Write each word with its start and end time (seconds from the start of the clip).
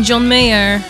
John 0.00 0.26
Mayer. 0.26 0.80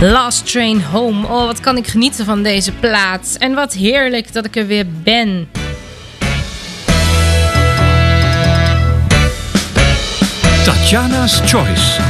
Last 0.00 0.52
Train 0.52 0.82
Home. 0.82 1.26
Oh, 1.26 1.46
wat 1.46 1.60
kan 1.60 1.76
ik 1.76 1.86
genieten 1.86 2.24
van 2.24 2.42
deze 2.42 2.72
plaats. 2.72 3.36
En 3.36 3.54
wat 3.54 3.72
heerlijk 3.72 4.32
dat 4.32 4.44
ik 4.44 4.56
er 4.56 4.66
weer 4.66 4.86
ben. 5.02 5.48
Tatjana's 10.64 11.40
Choice. 11.44 12.00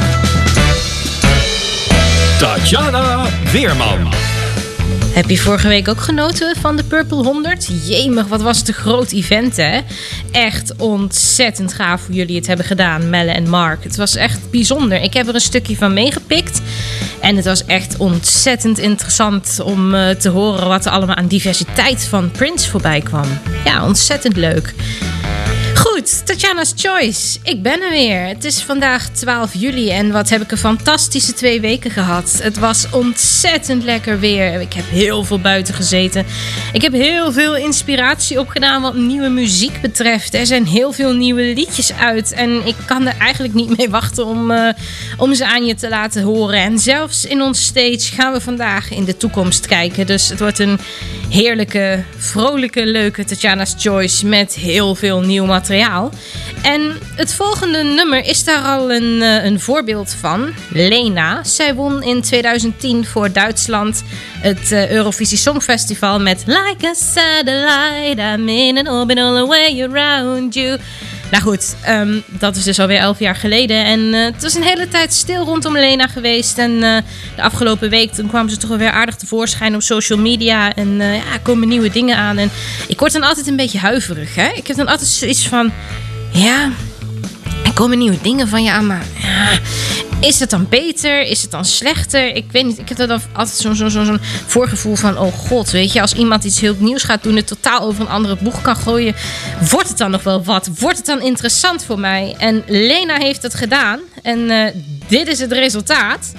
Tatjana 2.39 3.25
Weerman. 3.51 4.32
Heb 5.13 5.29
je 5.29 5.37
vorige 5.37 5.67
week 5.67 5.87
ook 5.87 5.99
genoten 5.99 6.55
van 6.55 6.75
de 6.75 6.83
Purple 6.83 7.23
100? 7.23 7.69
Jemig, 7.85 8.27
wat 8.27 8.41
was 8.41 8.57
het 8.57 8.67
een 8.67 8.73
groot 8.73 9.11
event, 9.11 9.55
hè? 9.55 9.79
Echt 10.31 10.75
ontzettend 10.77 11.73
gaaf 11.73 12.05
hoe 12.05 12.15
jullie 12.15 12.35
het 12.35 12.47
hebben 12.47 12.65
gedaan, 12.65 13.09
Melle 13.09 13.31
en 13.31 13.49
Mark. 13.49 13.83
Het 13.83 13.95
was 13.95 14.15
echt 14.15 14.51
bijzonder. 14.51 15.01
Ik 15.01 15.13
heb 15.13 15.27
er 15.27 15.35
een 15.35 15.41
stukje 15.41 15.77
van 15.77 15.93
meegepikt. 15.93 16.61
En 17.21 17.35
het 17.35 17.45
was 17.45 17.65
echt 17.65 17.97
ontzettend 17.97 18.77
interessant 18.77 19.59
om 19.63 19.95
eh, 19.95 20.09
te 20.09 20.29
horen 20.29 20.67
wat 20.67 20.85
er 20.85 20.91
allemaal 20.91 21.15
aan 21.15 21.27
diversiteit 21.27 22.03
van 22.03 22.31
Prince 22.31 22.69
voorbij 22.69 23.01
kwam. 23.01 23.27
Ja, 23.65 23.85
ontzettend 23.85 24.35
leuk. 24.37 24.73
Tatjana's 26.23 26.73
Choice. 26.75 27.39
Ik 27.43 27.61
ben 27.61 27.81
er 27.81 27.89
weer. 27.89 28.27
Het 28.27 28.43
is 28.43 28.63
vandaag 28.63 29.09
12 29.09 29.53
juli 29.53 29.89
en 29.89 30.11
wat 30.11 30.29
heb 30.29 30.41
ik 30.41 30.51
een 30.51 30.57
fantastische 30.57 31.33
twee 31.33 31.61
weken 31.61 31.91
gehad. 31.91 32.39
Het 32.41 32.59
was 32.59 32.87
ontzettend 32.91 33.83
lekker 33.83 34.19
weer. 34.19 34.61
Ik 34.61 34.73
heb 34.73 34.89
heel 34.89 35.23
veel 35.23 35.39
buiten 35.39 35.73
gezeten. 35.73 36.25
Ik 36.73 36.81
heb 36.81 36.93
heel 36.93 37.31
veel 37.31 37.55
inspiratie 37.55 38.39
opgedaan 38.39 38.81
wat 38.81 38.95
nieuwe 38.95 39.29
muziek 39.29 39.81
betreft. 39.81 40.33
Er 40.33 40.45
zijn 40.45 40.65
heel 40.65 40.91
veel 40.91 41.13
nieuwe 41.13 41.41
liedjes 41.41 41.93
uit 41.93 42.31
en 42.31 42.65
ik 42.65 42.75
kan 42.85 43.07
er 43.07 43.17
eigenlijk 43.19 43.53
niet 43.53 43.77
mee 43.77 43.89
wachten 43.89 44.25
om, 44.25 44.51
eh, 44.51 44.69
om 45.17 45.33
ze 45.33 45.45
aan 45.45 45.65
je 45.65 45.75
te 45.75 45.89
laten 45.89 46.23
horen. 46.23 46.59
En 46.59 46.79
zelfs 46.79 47.25
in 47.25 47.41
ons 47.41 47.63
stage 47.63 48.13
gaan 48.15 48.33
we 48.33 48.41
vandaag 48.41 48.91
in 48.91 49.03
de 49.03 49.17
toekomst 49.17 49.65
kijken. 49.65 50.05
Dus 50.05 50.29
het 50.29 50.39
wordt 50.39 50.59
een 50.59 50.79
heerlijke, 51.29 52.03
vrolijke, 52.17 52.85
leuke 52.85 53.25
Tatjana's 53.25 53.75
Choice 53.77 54.25
met 54.25 54.53
heel 54.53 54.95
veel 54.95 55.21
nieuw 55.21 55.45
materiaal. 55.45 56.11
En 56.63 56.99
het 57.15 57.33
volgende 57.33 57.83
nummer 57.83 58.25
is 58.25 58.43
daar 58.43 58.63
al 58.63 58.91
een, 58.91 59.21
eh, 59.21 59.43
een 59.43 59.59
voorbeeld 59.59 60.15
van. 60.19 60.53
Lena. 60.69 61.43
Zij 61.43 61.75
won 61.75 62.03
in 62.03 62.21
2010 62.21 63.05
voor 63.05 63.31
Duitsland 63.31 64.03
het 64.39 64.71
eh, 64.71 64.91
Eurovisie 64.91 65.37
Songfestival 65.37 66.19
met 66.19 66.43
Like 66.45 66.87
a 66.87 66.93
satellite, 66.93 68.21
I'm 68.21 68.49
in 68.49 68.77
an 68.77 68.93
orbit 68.93 69.17
all 69.17 69.35
the 69.35 69.47
way 69.47 69.81
around 69.81 70.53
you. 70.53 70.79
Nou 71.33 71.45
goed, 71.45 71.75
ehm, 71.81 72.19
dat 72.27 72.55
is 72.55 72.63
dus 72.63 72.79
alweer 72.79 72.97
elf 72.97 73.19
jaar 73.19 73.35
geleden. 73.35 73.85
En 73.85 74.13
eh, 74.13 74.23
het 74.23 74.41
was 74.41 74.53
een 74.53 74.63
hele 74.63 74.87
tijd 74.87 75.13
stil 75.13 75.45
rondom 75.45 75.77
Lena 75.77 76.07
geweest. 76.07 76.57
En 76.57 76.83
eh, 76.83 76.97
de 77.35 77.41
afgelopen 77.41 77.89
week 77.89 78.11
toen 78.11 78.27
kwamen 78.27 78.51
ze 78.51 78.57
toch 78.57 78.69
wel 78.69 78.77
weer 78.77 78.91
aardig 78.91 79.15
tevoorschijn 79.15 79.75
op 79.75 79.81
social 79.81 80.19
media. 80.19 80.73
En 80.75 81.01
eh, 81.01 81.15
ja, 81.15 81.37
komen 81.43 81.67
nieuwe 81.67 81.89
dingen 81.89 82.17
aan. 82.17 82.37
En 82.37 82.49
ik 82.87 82.99
word 82.99 83.13
dan 83.13 83.23
altijd 83.23 83.47
een 83.47 83.55
beetje 83.55 83.79
huiverig. 83.79 84.35
Hè? 84.35 84.47
Ik 84.47 84.67
heb 84.67 84.77
dan 84.77 84.87
altijd 84.87 85.09
zoiets 85.09 85.47
van... 85.47 85.71
Ja, 86.31 86.71
er 87.73 87.79
komen 87.79 87.97
nieuwe 87.97 88.21
dingen 88.21 88.47
van 88.47 88.63
je 88.63 88.71
aan, 88.71 88.87
maar 88.87 89.05
is 90.19 90.39
het 90.39 90.49
dan 90.49 90.67
beter? 90.69 91.21
Is 91.21 91.41
het 91.41 91.51
dan 91.51 91.65
slechter? 91.65 92.35
Ik 92.35 92.51
weet 92.51 92.65
niet. 92.65 92.79
Ik 92.79 92.89
heb 92.89 92.97
dan 92.97 93.21
altijd 93.33 93.57
zo'n 93.57 93.75
zo, 93.75 93.89
zo, 93.89 94.17
voorgevoel 94.47 94.95
van: 94.95 95.17
oh 95.17 95.33
god, 95.33 95.71
weet 95.71 95.93
je, 95.93 96.01
als 96.01 96.13
iemand 96.13 96.43
iets 96.43 96.59
heel 96.59 96.75
nieuws 96.77 97.03
gaat 97.03 97.23
doen, 97.23 97.35
het 97.35 97.47
totaal 97.47 97.81
over 97.81 98.01
een 98.01 98.09
andere 98.09 98.37
boeg 98.41 98.61
kan 98.61 98.75
gooien, 98.75 99.15
wordt 99.69 99.87
het 99.87 99.97
dan 99.97 100.11
nog 100.11 100.23
wel 100.23 100.43
wat? 100.43 100.69
Wordt 100.79 100.97
het 100.97 101.05
dan 101.05 101.21
interessant 101.21 101.83
voor 101.83 101.99
mij? 101.99 102.35
En 102.37 102.63
Lena 102.67 103.17
heeft 103.17 103.43
het 103.43 103.53
gedaan. 103.53 103.99
En 104.21 104.49
eh, 104.49 104.73
dit 105.07 105.27
is 105.27 105.39
het 105.39 105.51
resultaat. 105.51 106.31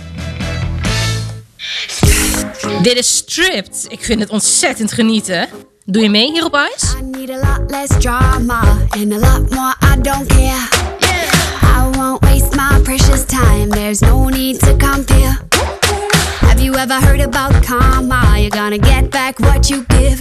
Dit 2.82 2.96
is 2.98 3.16
Stripped. 3.16 3.86
Ik 3.88 4.04
vind 4.04 4.20
het 4.20 4.30
ontzettend 4.30 4.92
genieten. 4.92 5.48
Doe 5.84 6.02
je 6.02 6.10
mee 6.10 6.32
hier 6.32 6.44
op 6.44 6.54
huis? 6.54 6.94
I 6.98 7.02
need 7.02 7.30
a 7.30 7.36
lot 7.36 7.70
less 7.70 7.98
drama 7.98 8.60
and 8.90 9.12
a 9.12 9.18
lot 9.18 9.50
more 9.50 9.74
I 9.92 10.00
don't 10.00 10.26
care. 10.26 11.03
my 12.56 12.80
precious 12.84 13.24
time, 13.24 13.70
there's 13.70 14.02
no 14.02 14.28
need 14.28 14.60
to 14.60 14.76
compare. 14.76 15.36
Have 16.40 16.60
you 16.60 16.74
ever 16.74 16.94
heard 16.94 17.20
about 17.20 17.64
karma? 17.64 18.36
You're 18.38 18.50
gonna 18.50 18.78
get 18.78 19.10
back 19.10 19.40
what 19.40 19.70
you 19.70 19.84
give. 19.84 20.20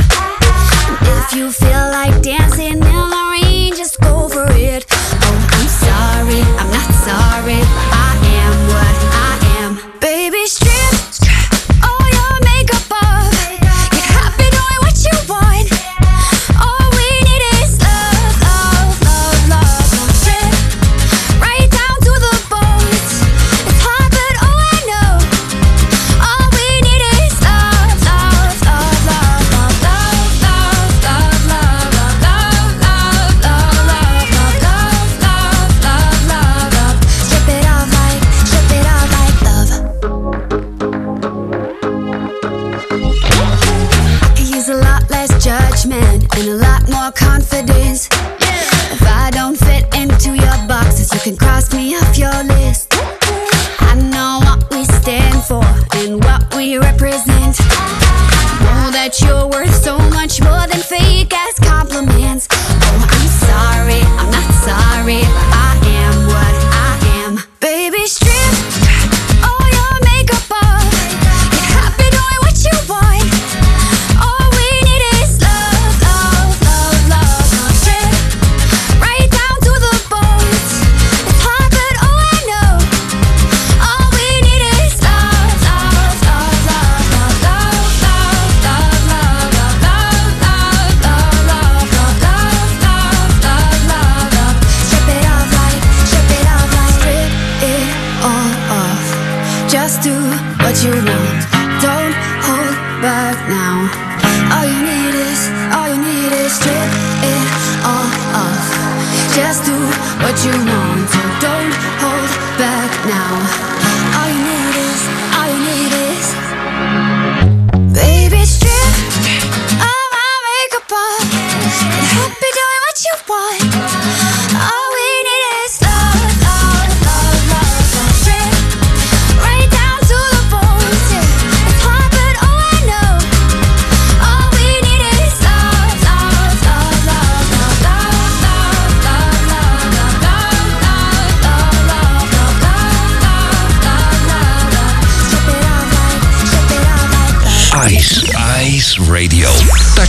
now. 113.06 113.93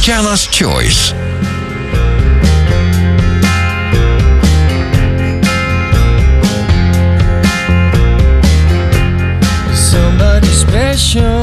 Marcella's 0.06 0.46
Choice. 0.48 1.14
Somebody 9.74 10.48
special 10.48 11.33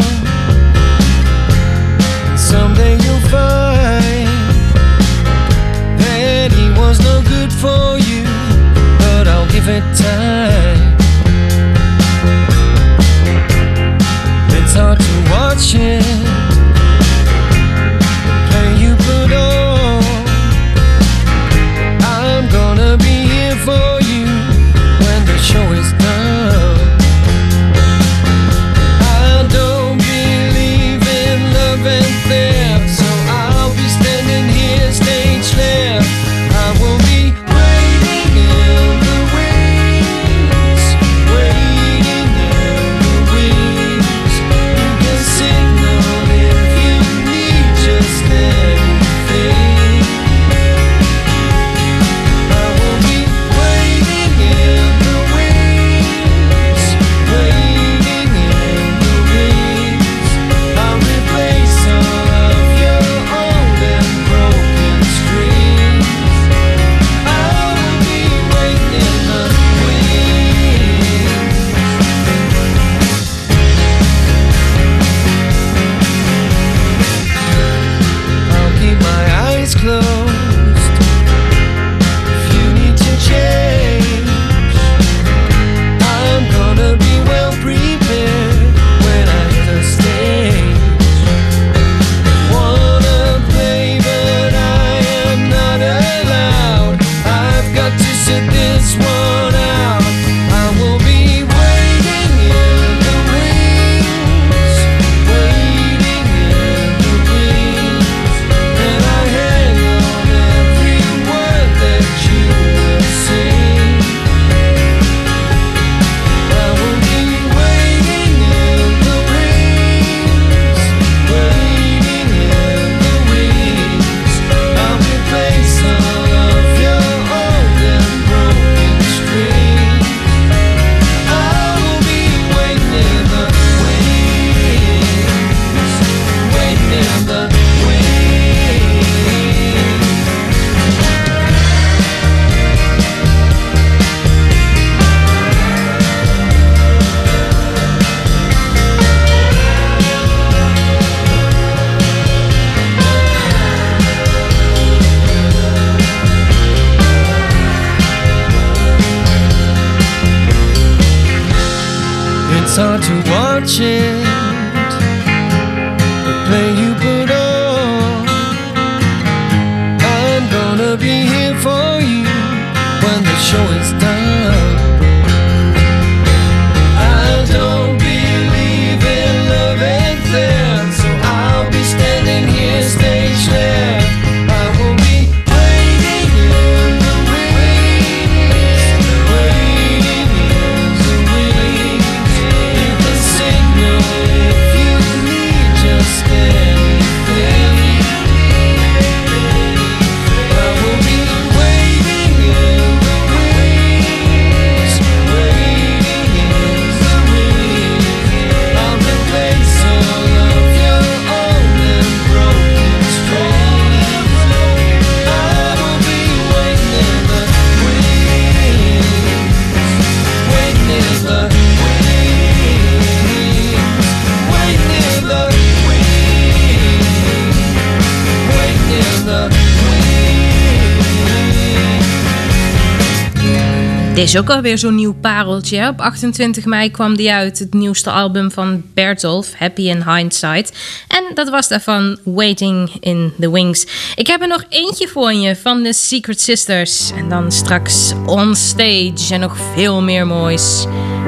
Dit 234.22 234.30
is 234.30 234.38
ook 234.38 234.50
alweer 234.50 234.78
zo'n 234.78 234.96
nieuw 234.96 235.14
pareltje. 235.14 235.78
hè. 235.78 235.88
Op 235.88 236.00
28 236.00 236.66
mei 236.66 236.92
kwam 236.92 237.16
die 237.16 237.32
uit, 237.32 237.60
het 237.60 237.74
nieuwste 237.74 238.10
album 238.10 238.52
van 238.52 238.84
Bertolf, 238.94 239.54
Happy 239.58 239.82
in 239.82 240.04
Hindsight. 240.04 240.72
En 241.08 241.24
dat 241.34 241.50
was 241.50 241.68
daarvan 241.68 242.18
Waiting 242.24 242.92
in 243.00 243.34
the 243.40 243.52
Wings. 243.52 243.86
Ik 244.16 244.28
heb 244.28 244.42
er 244.42 244.48
nog 244.48 244.64
eentje 244.70 245.08
voor 245.08 245.34
je 245.34 245.56
van 245.56 245.84
de 245.84 245.94
Secret 245.94 246.42
Sisters. 246.42 247.12
En 247.16 247.30
dan 247.30 247.52
straks 247.52 248.14
On 248.26 248.56
Stage 248.56 249.34
en 249.34 249.40
nog 249.40 249.58
veel 249.76 250.02
meer 250.02 250.28
moois. 250.28 250.86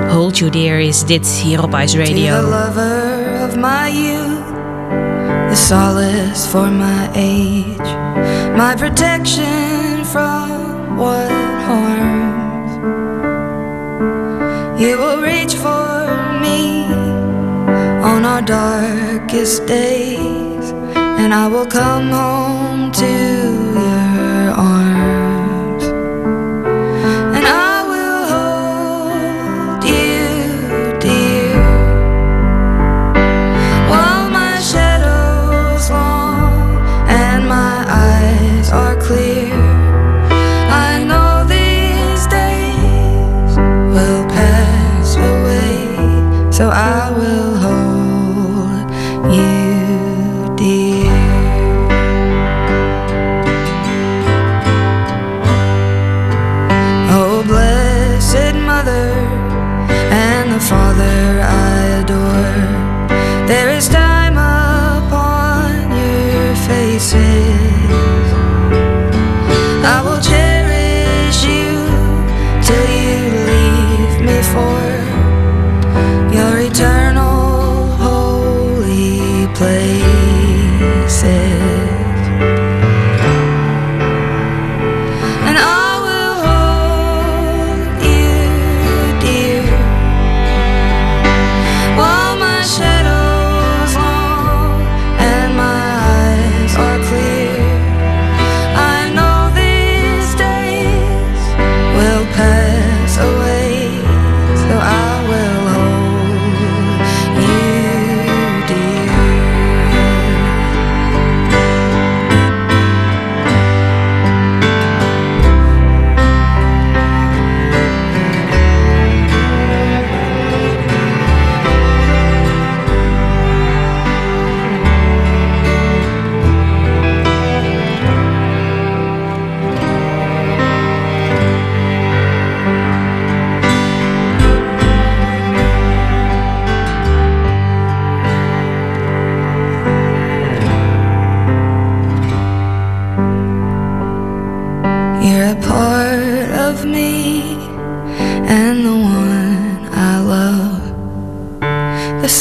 Hold 0.10 0.38
You 0.38 0.52
Dear 0.52 0.80
is 0.80 1.04
dit 1.06 1.28
hier 1.28 1.64
op 1.64 1.76
Ice 1.76 1.98
To 1.98 2.04
the 2.04 2.10
Radio. 2.12 2.42
lover 2.42 3.48
of 3.48 3.56
my 3.56 3.92
youth, 3.92 4.44
the 5.50 5.56
solace 5.56 6.48
for 6.50 6.72
my 6.72 7.08
age, 7.16 7.96
my 8.56 8.76
protection 8.76 10.06
from 10.06 10.98
what 10.98 11.32
harms. 11.66 12.23
You 14.84 14.98
will 14.98 15.22
reach 15.22 15.56
for 15.56 15.88
me 16.44 16.84
on 18.04 18.26
our 18.26 18.42
darkest 18.42 19.66
days, 19.66 20.72
and 21.22 21.34
I 21.34 21.48
will 21.48 21.66
come 21.66 22.10
home 22.10 22.92
to 22.92 23.63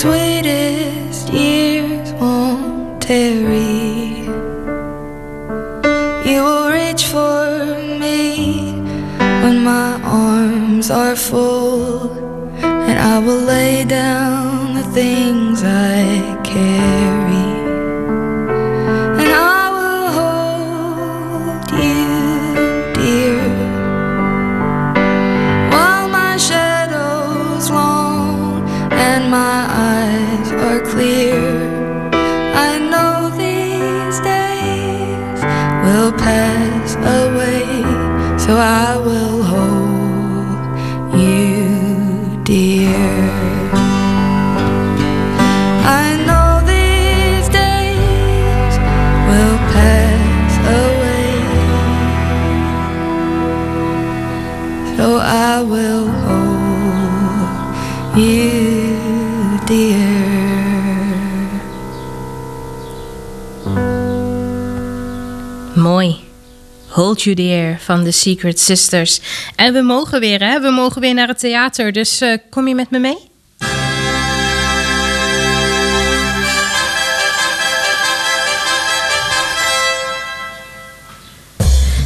sweetest 0.02 1.32
years 1.32 2.12
won't 2.14 3.00
tarry. 3.00 4.26
You 6.28 6.42
will 6.42 6.70
reach 6.72 7.04
for 7.06 7.78
me 8.02 8.72
when 9.42 9.62
my 9.62 10.02
arms 10.02 10.90
are 10.90 11.14
full, 11.14 12.10
and 12.64 12.98
I 12.98 13.20
will 13.24 13.42
lay 13.54 13.84
down 13.84 14.74
the 14.74 14.86
things 14.98 15.62
I 15.62 16.02
carry. 16.42 17.11
Hold 67.12 67.36
Dear 67.36 67.78
van 67.80 68.04
The 68.04 68.10
Secret 68.10 68.60
Sisters. 68.60 69.20
En 69.56 69.72
we 69.72 69.82
mogen 69.82 70.20
weer, 70.20 70.40
hè? 70.40 70.60
We 70.60 70.70
mogen 70.70 71.00
weer 71.00 71.14
naar 71.14 71.28
het 71.28 71.38
theater. 71.38 71.92
Dus 71.92 72.20
eh, 72.20 72.36
kom 72.50 72.68
je 72.68 72.74
met 72.74 72.90
me 72.90 72.98
mee? 72.98 73.31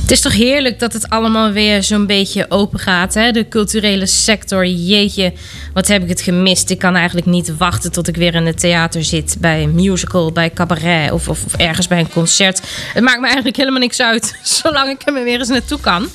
Het 0.06 0.14
is 0.14 0.20
toch 0.20 0.32
heerlijk 0.32 0.78
dat 0.78 0.92
het 0.92 1.10
allemaal 1.10 1.50
weer 1.50 1.82
zo'n 1.82 2.06
beetje 2.06 2.46
open 2.48 2.78
gaat, 2.78 3.14
hè? 3.14 3.30
De 3.30 3.48
culturele 3.48 4.06
sector, 4.06 4.66
jeetje, 4.66 5.32
wat 5.72 5.88
heb 5.88 6.02
ik 6.02 6.08
het 6.08 6.20
gemist. 6.20 6.70
Ik 6.70 6.78
kan 6.78 6.96
eigenlijk 6.96 7.26
niet 7.26 7.56
wachten 7.56 7.92
tot 7.92 8.08
ik 8.08 8.16
weer 8.16 8.34
in 8.34 8.46
het 8.46 8.60
theater 8.60 9.04
zit. 9.04 9.36
Bij 9.38 9.62
een 9.62 9.74
musical, 9.74 10.32
bij 10.32 10.50
cabaret 10.50 11.12
of, 11.12 11.28
of, 11.28 11.44
of 11.44 11.54
ergens 11.54 11.88
bij 11.88 11.98
een 11.98 12.10
concert. 12.10 12.60
Het 12.94 13.04
maakt 13.04 13.20
me 13.20 13.26
eigenlijk 13.26 13.56
helemaal 13.56 13.80
niks 13.80 14.00
uit, 14.00 14.38
zolang 14.62 14.90
ik 14.90 15.06
er 15.06 15.24
weer 15.24 15.38
eens 15.38 15.48
naartoe 15.48 15.80
kan. 15.80 16.08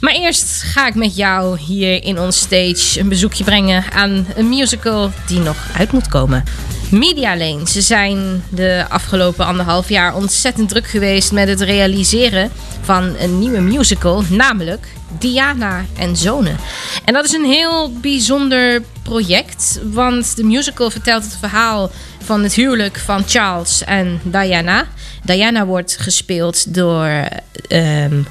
Maar 0.00 0.14
eerst 0.14 0.62
ga 0.62 0.86
ik 0.86 0.94
met 0.94 1.16
jou 1.16 1.58
hier 1.58 2.04
in 2.04 2.20
ons 2.20 2.38
stage 2.38 3.00
een 3.00 3.08
bezoekje 3.08 3.44
brengen 3.44 3.84
aan 3.92 4.26
een 4.36 4.48
musical 4.48 5.10
die 5.26 5.38
nog 5.38 5.56
uit 5.76 5.92
moet 5.92 6.08
komen. 6.08 6.44
Media 6.98 7.36
Lane. 7.36 7.68
Ze 7.68 7.82
zijn 7.82 8.44
de 8.48 8.84
afgelopen 8.88 9.46
anderhalf 9.46 9.88
jaar 9.88 10.14
ontzettend 10.14 10.68
druk 10.68 10.86
geweest 10.86 11.32
met 11.32 11.48
het 11.48 11.60
realiseren 11.60 12.50
van 12.80 13.16
een 13.18 13.38
nieuwe 13.38 13.60
musical, 13.60 14.22
namelijk 14.28 14.86
Diana 15.18 15.84
en 15.96 16.16
Zonen. 16.16 16.56
En 17.04 17.14
dat 17.14 17.24
is 17.24 17.32
een 17.32 17.44
heel 17.44 17.92
bijzonder 17.92 18.82
project, 19.02 19.80
want 19.92 20.36
de 20.36 20.44
musical 20.44 20.90
vertelt 20.90 21.22
het 21.22 21.36
verhaal 21.40 21.90
van 22.22 22.42
het 22.42 22.54
huwelijk 22.54 22.98
van 22.98 23.22
Charles 23.26 23.84
en 23.84 24.20
Diana. 24.22 24.86
Diana 25.24 25.66
wordt 25.66 25.96
gespeeld 26.00 26.74
door. 26.74 27.28
ehm 27.68 28.22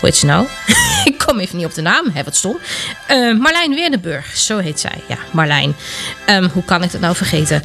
hoe 0.00 0.08
heet 0.08 0.22
nou? 0.22 0.46
ik 1.10 1.18
kom 1.26 1.38
even 1.40 1.56
niet 1.56 1.66
op 1.66 1.74
de 1.74 1.82
naam, 1.82 2.10
hè, 2.12 2.24
wat 2.24 2.36
stom. 2.36 2.58
Eh, 3.06 3.38
Marlijn 3.38 3.74
Weerdenburg, 3.74 4.36
zo 4.36 4.58
heet 4.58 4.80
zij. 4.80 5.02
Ja, 5.08 5.18
Marlijn. 5.32 5.76
Ehm, 6.26 6.48
hoe 6.48 6.64
kan 6.64 6.82
ik 6.82 6.92
dat 6.92 7.00
nou 7.00 7.16
vergeten? 7.16 7.62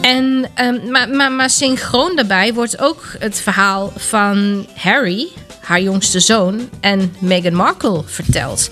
En, 0.00 0.50
ehm, 0.54 0.90
maar, 0.90 1.08
maar, 1.08 1.32
maar 1.32 1.50
synchroon 1.50 2.16
daarbij 2.16 2.54
wordt 2.54 2.80
ook 2.80 3.04
het 3.18 3.40
verhaal 3.40 3.92
van 3.96 4.66
Harry, 4.76 5.28
haar 5.62 5.80
jongste 5.80 6.20
zoon, 6.20 6.68
en 6.80 7.14
Meghan 7.18 7.54
Markle 7.54 8.02
verteld. 8.06 8.68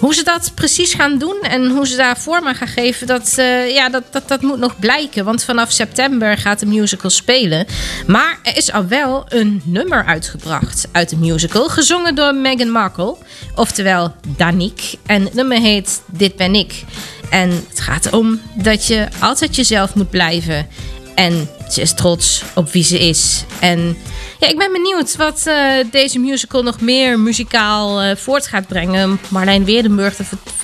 Hoe 0.00 0.14
ze 0.14 0.24
dat 0.24 0.52
precies 0.54 0.94
gaan 0.94 1.18
doen 1.18 1.36
en 1.42 1.70
hoe 1.70 1.86
ze 1.86 1.96
daar 1.96 2.18
vorm 2.18 2.46
aan 2.46 2.54
gaan 2.54 2.68
geven, 2.68 3.06
dat, 3.06 3.34
eh, 3.36 3.74
ja, 3.74 3.88
dat, 3.88 4.02
dat, 4.10 4.28
dat 4.28 4.42
moet 4.42 4.58
nog 4.58 4.78
blijken. 4.78 5.24
Want 5.24 5.44
vanaf 5.44 5.70
september 5.72 6.38
gaat 6.38 6.58
de 6.58 6.66
musical 6.66 7.10
spelen. 7.10 7.66
Maar 8.06 8.38
er 8.42 8.56
is 8.56 8.72
al 8.72 8.86
wel 8.86 9.24
een 9.28 9.62
nummer 9.64 10.04
uitgebracht 10.04 10.88
uit 10.92 11.08
de 11.08 11.16
musical, 11.16 11.68
gezongen 11.68 12.14
door 12.14 12.34
Meghan 12.34 12.70
Markle, 12.70 13.16
oftewel 13.54 14.14
Danique. 14.36 14.98
En 15.06 15.22
het 15.24 15.34
nummer 15.34 15.58
heet 15.58 16.02
Dit 16.06 16.36
ben 16.36 16.54
ik. 16.54 16.84
En 17.30 17.50
het 17.68 17.80
gaat 17.80 18.06
erom 18.06 18.40
dat 18.54 18.86
je 18.86 19.08
altijd 19.18 19.56
jezelf 19.56 19.94
moet 19.94 20.10
blijven. 20.10 20.66
En 21.14 21.48
ze 21.70 21.80
is 21.80 21.94
trots 21.94 22.42
op 22.54 22.70
wie 22.70 22.84
ze 22.84 22.98
is. 22.98 23.44
En 23.60 23.96
ja, 24.38 24.48
ik 24.48 24.58
ben 24.58 24.72
benieuwd 24.72 25.16
wat 25.16 25.46
eh, 25.46 25.72
deze 25.90 26.18
musical 26.18 26.62
nog 26.62 26.80
meer 26.80 27.18
muzikaal 27.18 28.00
eh, 28.00 28.16
voort 28.16 28.46
gaat 28.46 28.66
brengen. 28.66 29.20
Marlijn 29.28 29.64
Weerdenburg, 29.64 30.16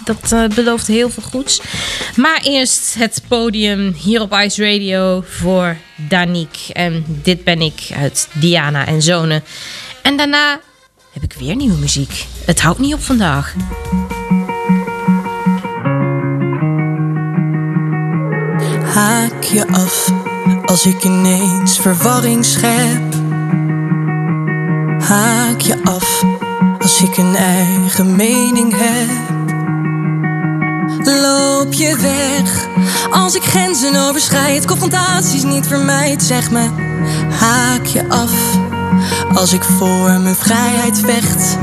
dat, 0.05 0.33
eh, 0.33 0.45
belooft 0.55 0.87
heel 0.87 1.11
veel 1.11 1.23
goeds. 1.23 1.61
Maar 2.17 2.41
eerst 2.43 2.95
het 2.95 3.23
podium 3.29 3.93
hier 3.93 4.21
op 4.21 4.33
Ice 4.33 4.73
Radio 4.73 5.25
voor 5.27 5.77
Danique. 5.97 6.73
En 6.73 7.05
dit 7.07 7.45
ben 7.45 7.61
ik 7.61 7.91
uit 7.97 8.29
Diana 8.33 8.87
en 8.87 9.03
Zonen. 9.03 9.45
En 10.03 10.17
daarna 10.17 10.61
heb 11.13 11.23
ik 11.23 11.33
weer 11.33 11.57
nieuwe 11.57 11.79
muziek. 11.79 12.27
Het 12.45 12.61
houdt 12.61 12.79
niet 12.79 12.95
op 12.95 13.03
vandaag. 13.03 13.55
Haak 18.95 19.43
je 19.43 19.67
af 19.67 20.13
als 20.65 20.87
ik 20.87 21.05
ineens 21.05 21.79
verwarring 21.79 22.45
schep. 22.45 23.12
Haak 25.03 25.61
je 25.61 25.85
af 25.85 26.25
als 26.79 27.03
ik 27.03 27.17
een 27.17 27.37
eigen 27.37 28.17
mening 28.17 28.75
heb. 28.77 29.11
Loop 31.05 31.73
je 31.73 31.97
weg 31.97 32.67
als 33.11 33.35
ik 33.35 33.43
grenzen 33.43 34.09
overschrijd, 34.09 34.67
confrontaties 34.67 35.43
niet 35.43 35.67
vermijd. 35.67 36.23
Zeg 36.23 36.51
me, 36.51 36.69
haak 37.41 37.87
je 37.87 38.09
af 38.09 38.33
als 39.35 39.53
ik 39.53 39.63
voor 39.63 40.21
mijn 40.21 40.35
vrijheid 40.35 40.99
vecht. 40.99 41.57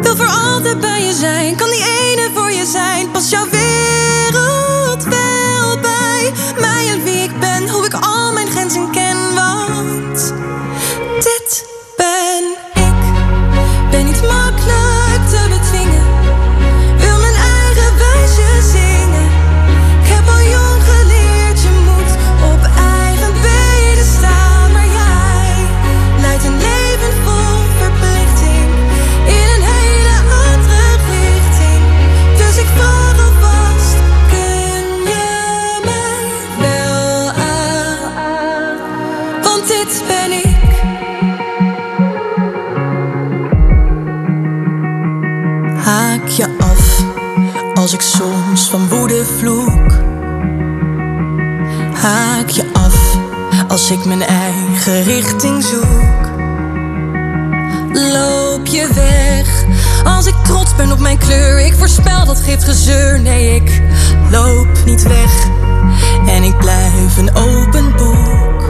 Wil 0.00 0.16
voor 0.16 0.30
altijd 0.54 0.80
bij 0.80 1.04
je 1.04 1.12
zijn, 1.12 1.56
richting 55.20 55.62
zoek. 55.62 56.26
Loop 57.92 58.66
je 58.66 58.88
weg 58.94 59.64
als 60.04 60.26
ik 60.26 60.34
trots 60.44 60.74
ben 60.74 60.92
op 60.92 60.98
mijn 60.98 61.18
kleur. 61.18 61.60
Ik 61.60 61.74
voorspel 61.74 62.24
dat 62.24 62.40
geeft 62.40 62.64
gezeur. 62.64 63.20
Nee, 63.20 63.54
ik 63.54 63.82
loop 64.30 64.68
niet 64.84 65.02
weg 65.02 65.46
en 66.26 66.42
ik 66.42 66.58
blijf 66.58 67.16
een 67.16 67.34
open 67.34 67.96
boek. 67.96 68.60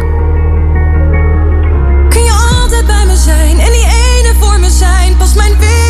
Kun 2.09 2.23
je 2.23 2.49
altijd 2.61 2.87
bij 2.87 3.07
me 3.07 3.17
zijn 3.17 3.59
en 3.59 3.73
die 3.73 3.87
ene 3.87 4.35
voor 4.41 4.61
me 4.61 4.71
zijn? 4.71 5.17
Pas 5.17 5.35
mijn 5.35 5.59
wereld 5.59 5.86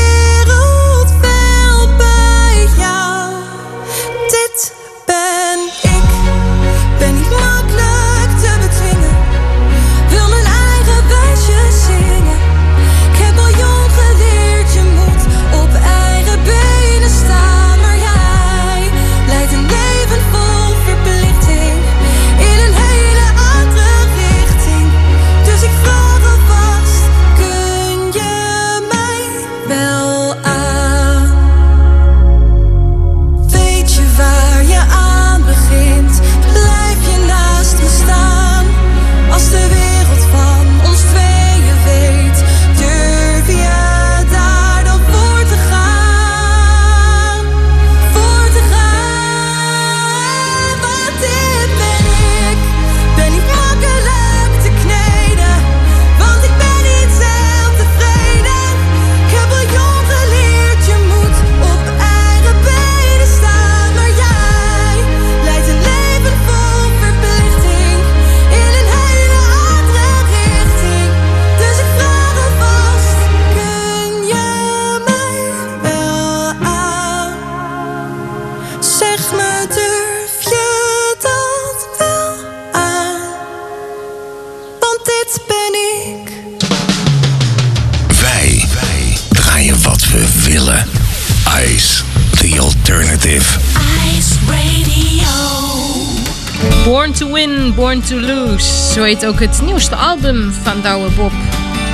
Weet 99.07 99.27
ook 99.27 99.41
het 99.41 99.63
nieuwste 99.63 99.97
album 99.97 100.53
van 100.63 100.81
Douwe 100.81 101.11
Bob 101.11 101.33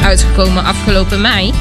uitgekomen 0.03 0.64
afgelopen 0.64 1.20
mei. 1.20 1.53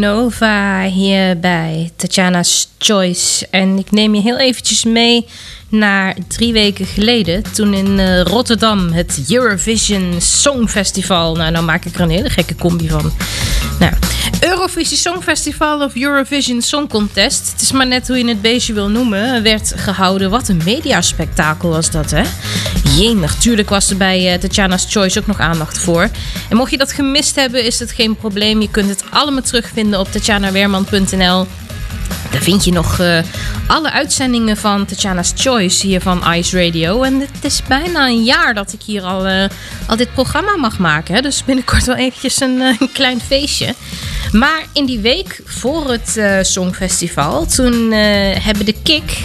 Nova 0.00 0.82
hier 0.82 1.38
bij 1.38 1.90
Tatjana's 1.96 2.68
Choice. 2.78 3.46
En 3.50 3.78
ik 3.78 3.90
neem 3.90 4.14
je 4.14 4.20
heel 4.20 4.38
eventjes 4.38 4.84
mee 4.84 5.26
naar 5.68 6.16
drie 6.28 6.52
weken 6.52 6.86
geleden. 6.86 7.42
Toen 7.52 7.74
in 7.74 7.98
eh, 7.98 8.20
Rotterdam 8.20 8.92
het 8.92 9.24
Eurovision 9.28 10.14
Songfestival. 10.18 11.34
Nou, 11.34 11.50
nou 11.50 11.64
maak 11.64 11.84
ik 11.84 11.94
er 11.94 12.00
een 12.00 12.10
hele 12.10 12.30
gekke 12.30 12.54
combi 12.54 12.88
van. 12.88 13.12
Nou, 13.78 13.92
Eurovisie 14.60 14.96
Songfestival 14.96 15.82
of 15.82 15.94
Eurovision 15.94 16.62
Song 16.62 16.88
Contest. 16.88 17.52
Het 17.52 17.60
is 17.60 17.72
maar 17.72 17.86
net 17.86 18.08
hoe 18.08 18.18
je 18.18 18.28
het 18.28 18.42
beestje 18.42 18.72
wil 18.72 18.88
noemen. 18.88 19.42
Werd 19.42 19.72
gehouden. 19.76 20.30
Wat 20.30 20.48
een 20.48 20.60
mediaspectakel 20.64 21.68
was 21.68 21.90
dat, 21.90 22.10
hè? 22.10 22.22
Jee, 22.96 23.14
natuurlijk 23.14 23.68
was 23.68 23.90
er 23.90 23.96
bij 23.96 24.32
uh, 24.32 24.38
Tatjana's 24.38 24.86
Choice 24.88 25.18
ook 25.18 25.26
nog 25.26 25.40
aandacht 25.40 25.78
voor. 25.78 26.08
En 26.48 26.56
mocht 26.56 26.70
je 26.70 26.78
dat 26.78 26.92
gemist 26.92 27.34
hebben, 27.34 27.64
is 27.64 27.78
het 27.78 27.92
geen 27.92 28.16
probleem. 28.16 28.60
Je 28.60 28.70
kunt 28.70 28.88
het 28.88 29.04
allemaal 29.10 29.42
terugvinden 29.42 30.00
op 30.00 30.12
tatjanaweerman.nl. 30.12 31.46
Daar 32.30 32.42
vind 32.42 32.64
je 32.64 32.72
nog 32.72 33.00
uh, 33.00 33.18
alle 33.66 33.90
uitzendingen 33.90 34.56
van 34.56 34.84
Tatjana's 34.84 35.32
Choice 35.36 35.86
hier 35.86 36.00
van 36.00 36.32
Ice 36.32 36.64
Radio. 36.64 37.02
En 37.02 37.20
het 37.20 37.44
is 37.44 37.62
bijna 37.68 38.06
een 38.06 38.24
jaar 38.24 38.54
dat 38.54 38.72
ik 38.72 38.82
hier 38.82 39.02
al, 39.02 39.28
uh, 39.28 39.44
al 39.86 39.96
dit 39.96 40.12
programma 40.12 40.56
mag 40.56 40.78
maken. 40.78 41.14
Hè? 41.14 41.20
Dus 41.20 41.44
binnenkort 41.44 41.84
wel 41.84 41.96
eventjes 41.96 42.40
een, 42.40 42.56
uh, 42.60 42.76
een, 42.80 42.92
klein 42.92 43.20
feestje. 43.20 43.74
Maar 44.32 44.62
in 44.72 44.86
die 44.86 44.98
week 44.98 45.40
voor 45.44 45.90
het 45.90 46.20
Songfestival, 46.46 47.46
toen 47.46 47.92
hebben 47.92 48.64
de 48.64 48.74
Kik... 48.82 49.24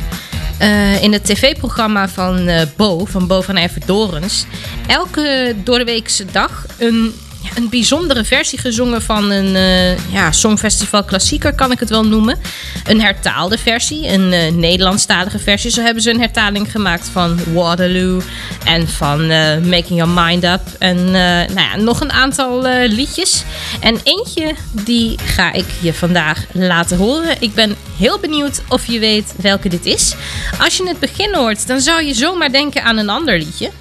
in 1.01 1.13
het 1.13 1.25
tv-programma 1.25 2.09
van 2.09 2.49
Bo, 2.75 3.05
van 3.05 3.27
Bo 3.27 3.41
van 3.41 3.55
Everdorens... 3.55 4.45
elke 4.87 5.55
doordeweekse 5.63 6.25
dag 6.31 6.65
een 6.77 7.13
een 7.55 7.69
bijzondere 7.69 8.23
versie 8.23 8.59
gezongen 8.59 9.01
van 9.01 9.31
een 9.31 9.55
uh, 9.55 10.11
ja, 10.13 10.31
Songfestival 10.31 11.03
klassieker, 11.03 11.53
kan 11.53 11.71
ik 11.71 11.79
het 11.79 11.89
wel 11.89 12.05
noemen. 12.05 12.37
Een 12.83 13.01
hertaalde 13.01 13.57
versie, 13.57 14.07
een 14.07 14.33
uh, 14.33 14.51
Nederlandstalige 14.51 15.39
versie. 15.39 15.71
Zo 15.71 15.81
hebben 15.81 16.03
ze 16.03 16.09
een 16.09 16.19
hertaling 16.19 16.71
gemaakt 16.71 17.09
van 17.11 17.39
Waterloo 17.53 18.21
en 18.65 18.87
van 18.87 19.31
uh, 19.31 19.57
Making 19.57 19.99
Your 19.99 20.09
Mind 20.09 20.43
Up. 20.43 20.61
En 20.79 21.11
nou 21.11 21.59
ja, 21.59 21.75
nog 21.75 22.01
een 22.01 22.11
aantal 22.11 22.61
liedjes. 22.87 23.43
En 23.79 23.99
eentje, 24.03 24.55
die 24.71 25.17
ga 25.25 25.53
ik 25.53 25.65
je 25.81 25.93
vandaag 25.93 26.45
laten 26.51 26.97
horen. 26.97 27.35
Ik 27.39 27.53
ben 27.53 27.75
heel 27.97 28.19
benieuwd 28.19 28.61
of 28.69 28.85
je 28.85 28.99
weet 28.99 29.33
welke 29.41 29.69
dit 29.69 29.85
is. 29.85 30.15
Als 30.59 30.77
je 30.77 30.87
het 30.87 30.99
begin 30.99 31.33
hoort, 31.33 31.67
dan 31.67 31.79
zou 31.79 32.03
je 32.03 32.13
zomaar 32.13 32.51
denken 32.51 32.83
aan 32.83 32.97
een 32.97 33.09
ander 33.09 33.37
liedje. 33.37 33.71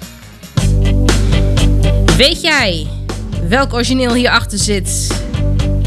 Weet 2.17 2.41
jij 2.41 2.87
welk 3.47 3.73
origineel 3.73 4.13
hierachter 4.13 4.57
zit. 4.57 5.07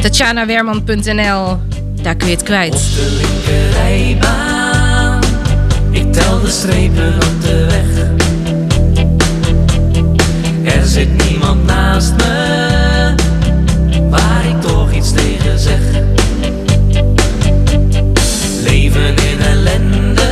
Tatjanawerman.nl, 0.01 1.57
daar 2.03 2.17
kun 2.17 2.29
je 2.29 2.35
het 2.35 2.43
kwijt. 2.43 2.75
Op 2.75 2.81
de 2.81 3.17
linkerrijbaan, 3.21 5.21
ik 5.91 6.13
tel 6.13 6.41
de 6.41 6.51
strepen 6.51 7.15
op 7.15 7.43
de 7.43 7.67
weg. 7.67 8.07
Er 10.75 10.87
zit 10.87 11.29
niemand 11.29 11.65
naast 11.65 12.13
me, 12.17 13.15
waar 14.11 14.47
ik 14.47 14.61
toch 14.61 14.93
iets 14.93 15.13
tegen 15.13 15.59
zeg. 15.59 15.81
Leven 18.63 19.15
in 19.17 19.41
ellende, 19.41 20.29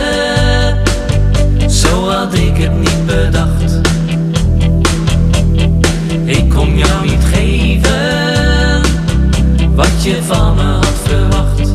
zo 1.68 2.08
had 2.08 2.34
ik 2.34 2.56
het 2.56 2.78
niet 2.78 3.06
bedacht. 3.06 3.74
Ik 6.24 6.48
kom 6.50 6.76
jou 6.76 7.05
je 10.06 10.22
van 10.22 10.54
me 10.54 10.62
had 10.62 10.94
verwacht. 11.04 11.74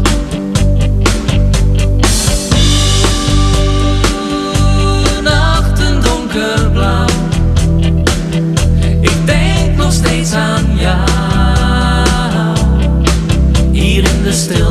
Nachten 5.24 6.02
donkerblauw, 6.02 7.06
ik 9.02 9.26
denk 9.26 9.78
nog 9.78 9.91
steeds 9.94 10.34
aan 10.34 10.65
jou. 10.76 11.00
Hier 13.72 14.04
in 14.04 14.24
de 14.24 14.32
stilte 14.32 14.70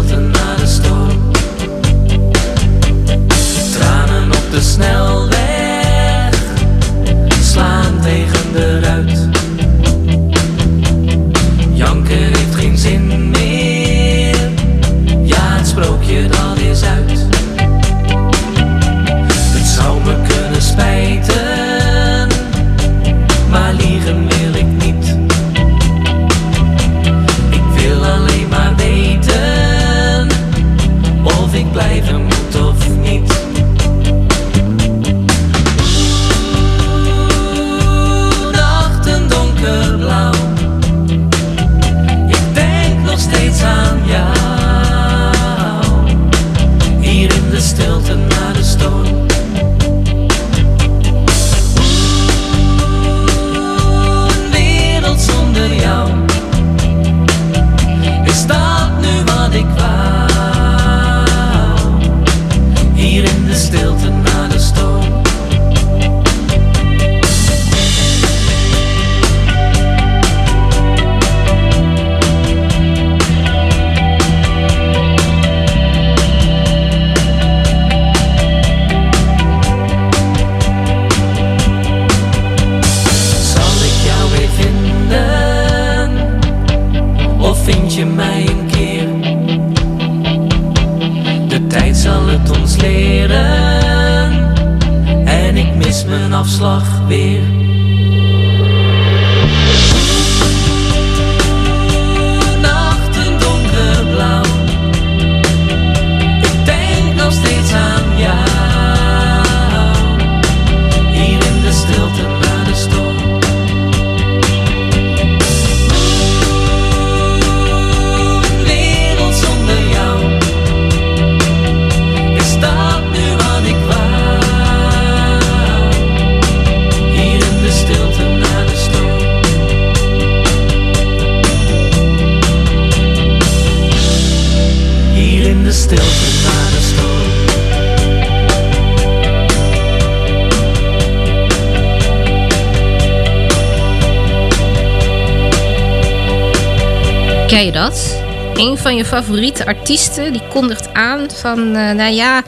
van 148.81 148.97
je 148.97 149.05
favoriete 149.05 149.67
artiesten 149.67 150.33
die 150.33 150.49
kondigt 150.49 150.93
aan 150.93 151.31
van, 151.31 151.59
uh, 151.59 151.91
nou 151.91 152.13
ja, 152.13 152.43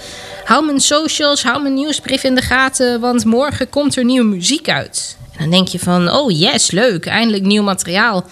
hou 0.45 0.65
mijn 0.65 0.81
socials, 0.81 1.43
hou 1.43 1.63
mijn 1.63 1.75
nieuwsbrief 1.75 2.25
in 2.25 2.35
de 2.35 2.43
gaten, 2.43 3.01
want 3.01 3.25
morgen 3.25 3.69
komt 3.69 3.97
er 3.97 4.05
nieuwe 4.05 4.27
muziek 4.27 4.69
uit. 4.69 5.17
En 5.33 5.39
dan 5.39 5.51
denk 5.51 5.69
je 5.69 5.79
van, 5.79 6.11
oh 6.11 6.39
yes, 6.39 6.71
leuk, 6.71 7.07
eindelijk 7.07 7.45
nieuw 7.45 7.63
materiaal. 7.63 8.27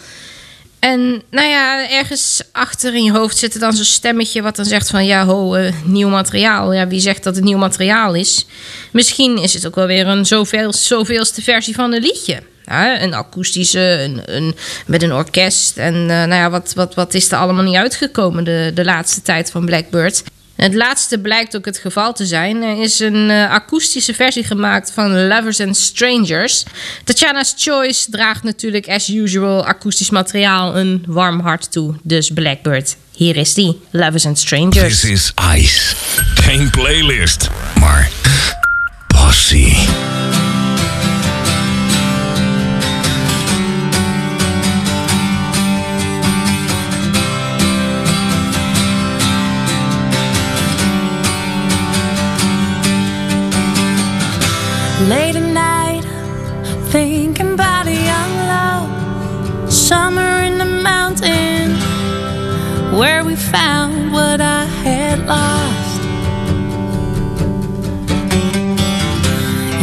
En 0.78 1.22
nou 1.30 1.48
ja, 1.48 1.90
ergens 1.90 2.42
achter 2.52 2.94
in 2.94 3.04
je 3.04 3.12
hoofd 3.12 3.36
zit 3.36 3.54
er 3.54 3.60
dan 3.60 3.72
zo'n 3.72 3.84
stemmetje 3.84 4.42
wat 4.42 4.56
dan 4.56 4.64
zegt 4.64 4.90
van 4.90 5.06
ja, 5.06 5.24
ho, 5.24 5.54
eh, 5.54 5.72
nieuw 5.84 6.08
materiaal. 6.08 6.72
Ja, 6.72 6.86
wie 6.86 7.00
zegt 7.00 7.24
dat 7.24 7.34
het 7.34 7.44
nieuw 7.44 7.58
materiaal 7.58 8.14
is? 8.14 8.46
Misschien 8.90 9.38
is 9.38 9.54
het 9.54 9.66
ook 9.66 9.74
wel 9.74 9.86
weer 9.86 10.06
een 10.06 10.26
zoveel, 10.26 10.72
zoveelste 10.72 11.42
versie 11.42 11.74
van 11.74 11.92
een 11.92 12.02
liedje. 12.02 12.42
Een 12.70 13.14
akoestische, 13.14 13.80
een, 13.80 14.22
een, 14.24 14.54
met 14.86 15.02
een 15.02 15.12
orkest. 15.12 15.76
En 15.76 15.94
eh, 15.94 16.06
nou 16.06 16.34
ja, 16.34 16.50
wat, 16.50 16.72
wat, 16.74 16.94
wat 16.94 17.14
is 17.14 17.30
er 17.30 17.38
allemaal 17.38 17.64
niet 17.64 17.76
uitgekomen 17.76 18.44
de, 18.44 18.70
de 18.74 18.84
laatste 18.84 19.22
tijd 19.22 19.50
van 19.50 19.64
Blackbird? 19.64 20.22
Het 20.60 20.74
laatste 20.74 21.18
blijkt 21.18 21.56
ook 21.56 21.64
het 21.64 21.78
geval 21.78 22.12
te 22.12 22.26
zijn. 22.26 22.62
Er 22.62 22.82
is 22.82 22.98
een 22.98 23.30
eh, 23.30 23.50
akoestische 23.50 24.14
versie 24.14 24.44
gemaakt 24.44 24.90
van 24.94 25.26
Lovers 25.26 25.60
and 25.60 25.76
Strangers. 25.76 26.64
Tatjana's 27.04 27.54
Choice 27.56 28.10
draagt 28.10 28.42
natuurlijk 28.42 28.88
as 28.88 29.08
usual 29.08 29.66
akoestisch 29.66 30.10
materiaal 30.10 30.76
een 30.76 31.04
warm 31.06 31.40
hart 31.40 31.72
toe. 31.72 31.94
Dus 32.02 32.30
Blackbird, 32.30 32.96
hier 33.12 33.36
is 33.36 33.54
die. 33.54 33.80
Lovers 33.90 34.26
and 34.26 34.38
Strangers. 34.38 35.00
This 35.00 35.10
is 35.10 35.32
Ice. 35.56 35.94
Geen 36.34 36.70
playlist, 36.70 37.50
maar 37.78 38.10
passie. 39.06 39.88
Late 55.08 55.34
at 55.34 55.52
night, 55.54 56.02
thinking 56.90 57.54
about 57.54 57.86
a 57.86 57.94
young 57.94 58.32
love. 58.54 59.72
Summer 59.72 60.42
in 60.42 60.58
the 60.58 60.66
mountain, 60.66 61.70
where 62.98 63.24
we 63.24 63.34
found 63.34 64.12
what 64.12 64.42
I 64.42 64.64
had 64.84 65.26
lost. 65.26 66.02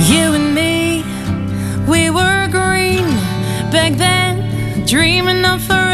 You 0.08 0.34
and 0.36 0.54
me, 0.54 1.04
we 1.90 2.12
were 2.12 2.48
green 2.52 3.08
back 3.72 3.94
then, 3.98 4.86
dreaming 4.86 5.44
of 5.44 5.64
forever. 5.64 5.87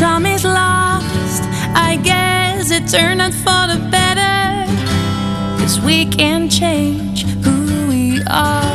Some 0.00 0.24
is 0.24 0.44
lost. 0.44 1.42
I 1.76 2.00
guess 2.02 2.70
it 2.70 2.88
turned 2.88 3.20
out 3.20 3.34
for 3.34 3.62
the 3.70 3.78
better. 3.90 4.64
Cause 5.60 5.78
we 5.78 6.06
can 6.06 6.48
change 6.48 7.24
who 7.44 7.86
we 7.86 8.22
are. 8.26 8.69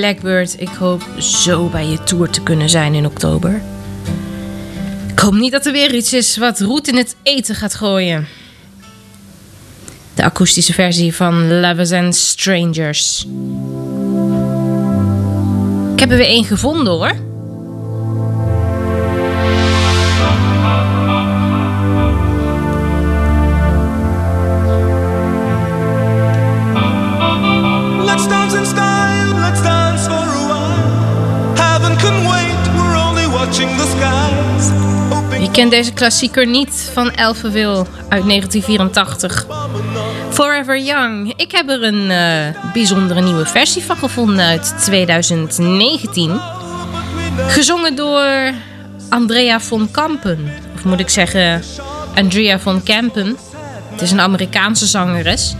Blackbird, 0.00 0.60
ik 0.60 0.68
hoop 0.68 1.02
zo 1.18 1.68
bij 1.68 1.86
je 1.86 2.02
tour 2.02 2.30
te 2.30 2.42
kunnen 2.42 2.68
zijn 2.68 2.94
in 2.94 3.06
oktober. 3.06 3.62
Ik 5.10 5.18
hoop 5.18 5.34
niet 5.34 5.52
dat 5.52 5.66
er 5.66 5.72
weer 5.72 5.94
iets 5.94 6.12
is 6.12 6.36
wat 6.36 6.60
roet 6.60 6.88
in 6.88 6.96
het 6.96 7.16
eten 7.22 7.54
gaat 7.54 7.74
gooien. 7.74 8.26
De 10.14 10.24
akoestische 10.24 10.72
versie 10.72 11.14
van 11.14 11.60
Lovers 11.60 11.92
and 11.92 12.16
Strangers. 12.16 13.26
Ik 15.92 16.00
heb 16.00 16.10
er 16.10 16.16
weer 16.16 16.26
één 16.26 16.44
gevonden 16.44 16.92
hoor. 16.92 17.25
Kent 35.56 35.70
deze 35.70 35.92
klassieker 35.92 36.46
niet 36.46 36.90
van 36.92 37.10
Elfenville 37.10 37.86
uit 38.08 38.26
1984. 38.26 39.46
Forever 40.30 40.78
Young. 40.78 41.32
Ik 41.36 41.52
heb 41.52 41.68
er 41.68 41.82
een 41.82 42.10
eh, 42.10 42.72
bijzondere 42.72 43.20
nieuwe 43.20 43.46
versie 43.46 43.82
van 43.82 43.96
gevonden 43.96 44.44
uit 44.44 44.74
2019. 44.80 46.40
Gezongen 47.36 47.96
door 47.96 48.52
Andrea 49.08 49.60
von 49.60 49.90
Kampen. 49.90 50.52
Of 50.74 50.84
moet 50.84 51.00
ik 51.00 51.08
zeggen, 51.08 51.62
Andrea 52.14 52.58
von 52.58 52.82
Kampen. 52.82 53.36
Het 53.90 54.02
is 54.02 54.10
een 54.10 54.20
Amerikaanse 54.20 54.86
zangeres. 54.86 55.54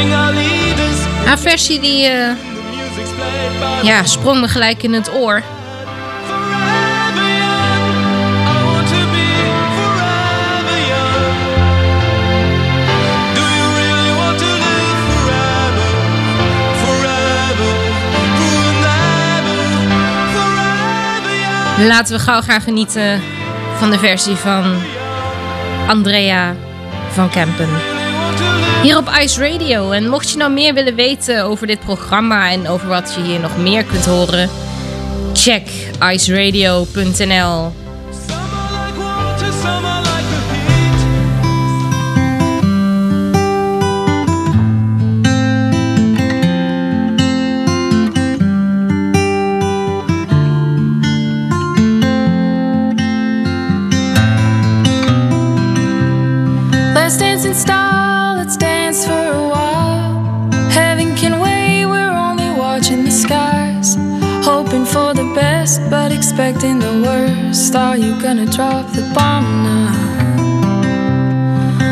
Turn 0.00 0.12
our 0.12 0.39
Haar 1.30 1.38
versie 1.38 1.80
die, 1.80 2.06
eh, 2.06 2.32
ja, 3.82 4.04
sprong 4.04 4.40
me 4.40 4.48
gelijk 4.48 4.82
in 4.82 4.92
het 4.92 5.14
oor. 5.14 5.42
Laten 21.78 22.16
we 22.16 22.22
gauw 22.22 22.40
gaan 22.40 22.60
genieten 22.60 23.22
van 23.78 23.90
de 23.90 23.98
versie 23.98 24.36
van 24.36 24.82
Andrea 25.86 26.54
van 27.10 27.30
Kempen. 27.30 27.89
Hier 28.82 28.96
op 28.96 29.10
Ice 29.20 29.48
Radio. 29.48 29.90
En 29.90 30.08
mocht 30.08 30.30
je 30.30 30.36
nou 30.36 30.52
meer 30.52 30.74
willen 30.74 30.94
weten 30.94 31.44
over 31.44 31.66
dit 31.66 31.80
programma 31.80 32.50
en 32.50 32.68
over 32.68 32.88
wat 32.88 33.14
je 33.16 33.22
hier 33.22 33.40
nog 33.40 33.56
meer 33.56 33.84
kunt 33.84 34.06
horen, 34.06 34.50
check 35.32 35.68
iceradio.nl. 36.12 37.79
best, 65.60 65.80
but 65.90 66.10
expecting 66.10 66.78
the 66.78 66.94
worst. 67.04 67.74
Are 67.74 67.96
you 67.96 68.12
gonna 68.20 68.46
drop 68.46 68.86
the 68.96 69.02
bomb 69.14 69.48
now? 69.68 69.92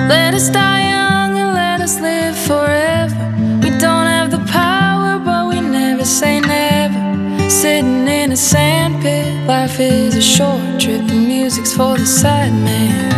Let 0.09 0.33
us 0.35 0.49
die 0.49 0.85
young 0.95 1.31
and 1.43 1.53
let 1.63 1.81
us 1.87 2.01
live 2.01 2.37
forever. 2.51 3.17
We 3.63 3.71
don't 3.85 4.09
have 4.15 4.31
the 4.31 4.43
power, 4.63 5.19
but 5.29 5.43
we 5.51 5.61
never 5.61 6.05
say 6.05 6.41
never. 6.41 7.01
Sitting 7.51 8.09
in 8.09 8.33
a 8.33 8.37
sandpit, 8.37 9.47
life 9.47 9.79
is 9.81 10.15
a 10.17 10.23
short 10.37 10.81
trip, 10.81 11.05
and 11.15 11.27
music's 11.27 11.73
for 11.79 11.97
the 11.99 12.07
sad 12.07 12.53
man. 12.53 13.18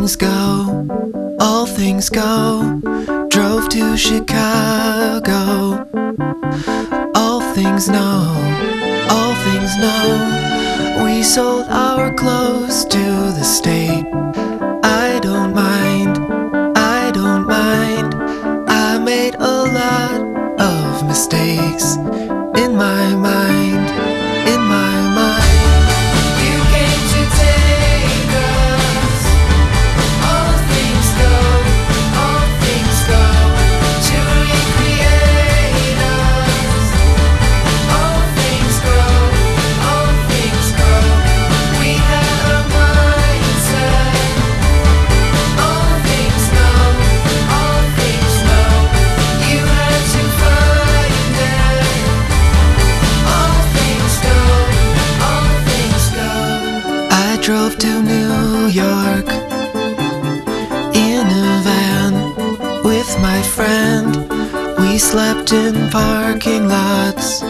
Things 0.00 0.16
go, 0.16 1.36
all 1.38 1.66
things 1.66 2.08
go. 2.08 2.80
Drove 3.28 3.68
to 3.68 3.98
Chicago. 3.98 5.86
All 7.14 7.42
things 7.52 7.86
know, 7.86 8.34
all 9.10 9.34
things 9.44 9.76
know. 9.76 11.04
We 11.04 11.22
sold 11.22 11.66
our 11.68 12.14
clothes 12.14 12.86
to 12.86 12.98
the 12.98 13.44
state. 13.44 14.06
in 65.52 65.90
parking 65.90 66.68
lots. 66.68 67.49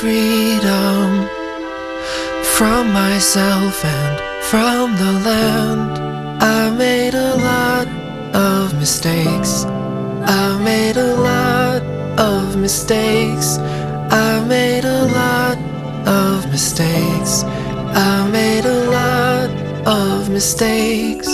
freedom 0.00 1.28
from 2.56 2.92
myself 2.92 3.84
and 3.84 4.44
from 4.50 4.94
the 4.96 5.12
land. 5.28 5.98
I 6.42 6.70
made 6.70 7.14
a 7.14 7.34
lot 7.36 7.88
of 8.34 8.74
mistakes. 8.74 9.64
I 10.26 10.58
made 10.62 10.96
a 10.96 11.14
lot 11.14 11.82
of 12.18 12.56
mistakes. 12.56 13.58
I 14.10 14.44
made 14.46 14.84
a 14.84 15.04
lot 15.20 15.58
of 16.06 16.50
mistakes. 16.50 17.44
I 17.94 18.28
made 18.30 18.66
a 18.66 18.80
lot 18.98 19.50
of 19.86 20.28
mistakes. 20.28 21.33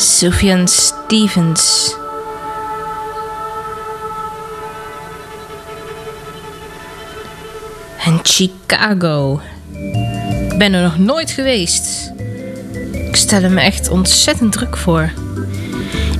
Sufjan 0.00 0.68
Stevens. 0.68 1.94
En 8.04 8.20
Chicago. 8.22 9.40
Ik 10.50 10.58
ben 10.58 10.72
er 10.72 10.82
nog 10.82 10.98
nooit 10.98 11.30
geweest. 11.30 12.12
Ik 12.92 13.16
stel 13.16 13.42
er 13.42 13.50
me 13.50 13.60
echt 13.60 13.88
ontzettend 13.88 14.52
druk 14.52 14.76
voor. 14.76 15.10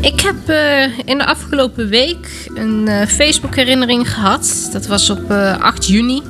Ik 0.01 0.21
heb 0.21 0.49
eh, 0.49 0.99
in 1.05 1.19
de 1.19 1.27
afgelopen 1.27 1.89
week 1.89 2.49
een 2.55 2.89
eh, 2.89 3.07
Facebook-herinnering 3.07 4.13
gehad. 4.13 4.69
Dat 4.73 4.87
was 4.87 5.11
op 5.11 5.31
eh, 5.31 5.61
8 5.61 5.87
juni, 5.87 6.23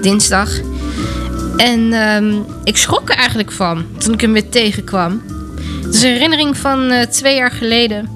dinsdag. 0.00 0.50
En 1.56 1.92
ehm, 1.92 2.34
ik 2.64 2.76
schrok 2.76 3.10
er 3.10 3.16
eigenlijk 3.16 3.52
van 3.52 3.84
toen 3.98 4.14
ik 4.14 4.20
hem 4.20 4.32
weer 4.32 4.48
tegenkwam 4.48 5.35
is 5.96 6.02
een 6.02 6.10
herinnering 6.12 6.56
van 6.56 6.90
eh, 6.90 7.06
twee 7.06 7.36
jaar 7.36 7.50
geleden. 7.50 8.08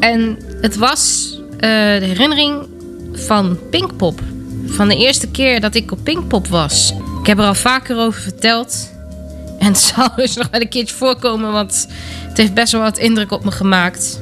En 0.00 0.38
het 0.60 0.76
was 0.76 1.32
eh, 1.52 1.60
de 1.98 2.04
herinnering 2.06 2.66
van 3.12 3.58
Pinkpop. 3.70 4.20
Van 4.66 4.88
de 4.88 4.96
eerste 4.96 5.28
keer 5.28 5.60
dat 5.60 5.74
ik 5.74 5.92
op 5.92 5.98
Pinkpop 6.02 6.46
was. 6.46 6.94
Ik 7.20 7.26
heb 7.26 7.38
er 7.38 7.44
al 7.44 7.54
vaker 7.54 7.96
over 7.98 8.20
verteld. 8.20 8.90
En 9.58 9.66
het 9.66 9.78
zal 9.96 10.08
dus 10.16 10.36
nog 10.36 10.48
wel 10.50 10.60
een 10.60 10.68
keertje 10.68 10.94
voorkomen, 10.94 11.52
want 11.52 11.86
het 12.28 12.36
heeft 12.36 12.54
best 12.54 12.72
wel 12.72 12.80
wat 12.80 12.98
indruk 12.98 13.32
op 13.32 13.44
me 13.44 13.50
gemaakt. 13.50 14.20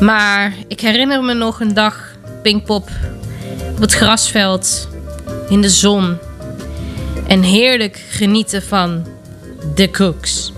Maar 0.00 0.54
ik 0.68 0.80
herinner 0.80 1.22
me 1.22 1.34
nog 1.34 1.60
een 1.60 1.74
dag 1.74 2.16
Pinkpop 2.42 2.88
op 3.74 3.80
het 3.80 3.94
grasveld 3.94 4.88
in 5.48 5.60
de 5.60 5.70
zon. 5.70 6.18
En 7.26 7.42
heerlijk 7.42 8.04
genieten 8.08 8.62
van 8.62 9.06
de 9.74 9.90
cooks. 9.90 10.53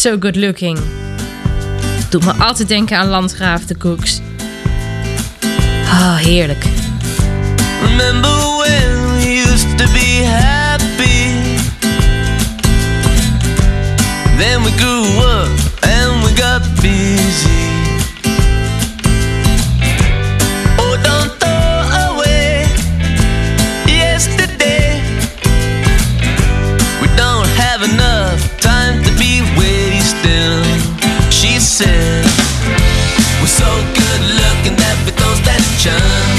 So 0.00 0.18
good 0.18 0.36
looking. 0.36 0.78
Doet 2.08 2.24
me 2.24 2.32
altijd 2.32 2.68
denken 2.68 2.96
aan 2.96 3.06
Landgraaf 3.06 3.64
de 3.64 3.76
cooks. 3.76 4.20
Ah, 5.84 6.16
heerlijk. 6.16 6.64
Remember 7.82 8.30
when 8.30 9.16
we 9.16 9.42
used 9.50 9.78
to 9.78 9.84
be 9.92 10.24
happy? 10.24 11.58
Then 14.38 14.62
we 14.62 14.70
grew 14.70 15.04
up 15.18 15.48
and 15.80 16.24
we 16.24 16.42
got 16.42 16.80
busy. 16.80 17.49
She 31.80 31.86
said, 31.86 32.24
We're 33.40 33.46
so 33.46 33.64
good 33.96 34.20
looking 34.36 34.76
that 34.76 35.00
we 35.06 35.12
don't 35.16 35.36
stand 35.40 35.64
a 35.64 36.29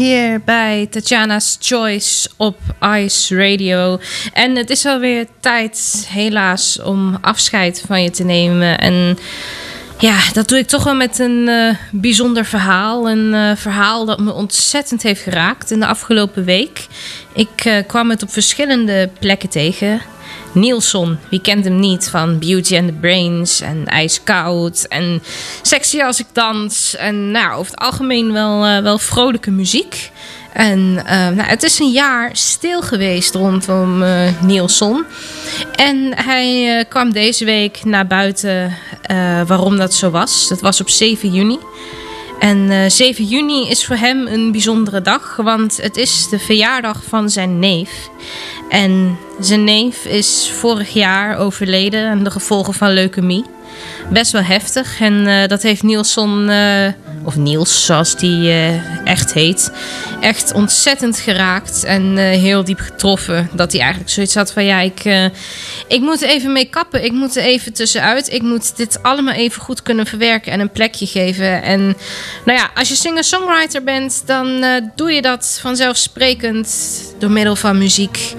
hier 0.00 0.40
bij 0.44 0.86
Tatjana's 0.90 1.56
Choice 1.60 2.28
op 2.36 2.58
Ice 2.82 3.36
Radio. 3.36 4.00
En 4.32 4.56
het 4.56 4.70
is 4.70 4.86
alweer 4.86 5.26
tijd, 5.40 6.06
helaas, 6.08 6.80
om 6.82 7.18
afscheid 7.20 7.82
van 7.86 8.02
je 8.02 8.10
te 8.10 8.24
nemen. 8.24 8.78
En 8.78 9.18
ja, 9.98 10.18
dat 10.32 10.48
doe 10.48 10.58
ik 10.58 10.66
toch 10.66 10.84
wel 10.84 10.94
met 10.94 11.18
een 11.18 11.48
eh, 11.48 11.74
bijzonder 11.90 12.44
verhaal. 12.44 13.10
Een 13.10 13.34
eh, 13.34 13.56
verhaal 13.56 14.04
dat 14.04 14.20
me 14.20 14.32
ontzettend 14.32 15.02
heeft 15.02 15.22
geraakt 15.22 15.70
in 15.70 15.80
de 15.80 15.86
afgelopen 15.86 16.44
week. 16.44 16.86
Ik 17.34 17.64
eh, 17.64 17.86
kwam 17.86 18.10
het 18.10 18.22
op 18.22 18.30
verschillende 18.30 19.10
plekken 19.18 19.48
tegen. 19.48 20.00
Nielson, 20.52 21.18
wie 21.28 21.40
kent 21.40 21.64
hem 21.64 21.80
niet 21.80 22.08
van 22.08 22.38
Beauty 22.38 22.76
and 22.76 22.86
the 22.86 22.92
Brains 22.92 23.60
en 23.60 23.86
IJskoud 23.86 24.86
en 24.88 25.22
Sexy 25.62 26.00
als 26.00 26.20
ik 26.20 26.26
dans. 26.32 26.96
En 26.96 27.30
nou, 27.30 27.58
over 27.58 27.72
het 27.72 27.80
algemeen 27.80 28.32
wel, 28.32 28.64
eh, 28.64 28.78
wel 28.82 28.98
vrolijke 28.98 29.50
muziek. 29.50 30.10
En 30.52 31.02
eh, 31.06 31.28
nou, 31.28 31.48
het 31.48 31.62
is 31.62 31.78
een 31.78 31.90
jaar 31.90 32.30
stil 32.32 32.82
geweest 32.82 33.34
rondom 33.34 34.02
eh 34.02 34.42
Nielson. 34.42 35.04
En 35.74 36.12
hij 36.14 36.84
kwam 36.88 37.12
deze 37.12 37.44
week 37.44 37.84
naar 37.84 38.06
buiten 38.06 38.76
waarom 39.46 39.76
dat 39.76 39.94
zo 39.94 40.10
was. 40.10 40.48
Dat 40.48 40.60
was 40.60 40.80
op 40.80 40.88
7 40.88 41.32
juni. 41.32 41.58
En 42.40 42.70
eh 42.70 42.90
7 42.90 43.24
juni 43.24 43.68
is 43.68 43.86
voor 43.86 43.96
hem 43.96 44.26
een 44.26 44.52
bijzondere 44.52 45.02
dag, 45.02 45.36
want 45.36 45.76
het 45.76 45.96
is 45.96 46.28
de 46.28 46.38
verjaardag 46.38 47.04
van 47.04 47.30
zijn 47.30 47.58
neef. 47.58 48.08
En 48.68 49.18
zijn 49.40 49.64
neef 49.64 50.04
is 50.04 50.50
vorig 50.54 50.92
jaar 50.92 51.36
overleden 51.36 52.08
aan 52.08 52.24
de 52.24 52.30
gevolgen 52.30 52.74
van 52.74 52.92
leukemie. 52.92 53.44
Best 54.10 54.32
wel 54.32 54.42
heftig. 54.42 55.00
En 55.00 55.26
eh, 55.26 55.48
dat 55.48 55.62
heeft 55.62 55.82
Nielson, 55.82 56.48
eh, 56.48 56.86
of 57.24 57.36
Niels 57.36 57.84
zoals 57.84 58.16
die 58.16 58.48
eh, 58.48 59.06
echt 59.06 59.32
heet, 59.32 59.72
echt 60.20 60.52
ontzettend 60.52 61.18
geraakt. 61.18 61.84
En 61.84 62.16
heel 62.16 62.64
diep 62.64 62.80
getroffen. 62.80 63.48
Dat 63.52 63.72
hij 63.72 63.80
eigenlijk 63.80 64.10
zoiets 64.10 64.34
had 64.34 64.52
van 64.52 64.64
ja, 64.64 64.80
ik, 64.80 65.30
ik 65.88 66.00
moet 66.00 66.20
even 66.20 66.52
mee 66.52 66.64
kappen. 66.64 67.04
Ik 67.04 67.12
moet 67.12 67.36
er 67.36 67.42
even 67.42 67.72
tussenuit. 67.72 68.32
Ik 68.32 68.42
moet 68.42 68.76
dit 68.76 69.02
allemaal 69.02 69.34
even 69.34 69.62
goed 69.62 69.82
kunnen 69.82 70.06
verwerken 70.06 70.52
en 70.52 70.60
een 70.60 70.70
plekje 70.70 71.06
geven. 71.06 71.62
En 71.62 71.80
nou 72.44 72.58
ja, 72.58 72.70
als 72.74 72.88
je 72.88 72.94
singer-songwriter 72.94 73.82
bent, 73.82 74.22
dan 74.26 74.64
doe 74.96 75.12
je 75.12 75.22
dat 75.22 75.58
vanzelfsprekend 75.60 76.68
door 77.18 77.30
middel 77.30 77.56
van 77.56 77.78
muziek. 77.78 78.34